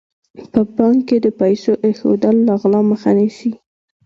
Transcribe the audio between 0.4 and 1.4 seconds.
په بانک کې د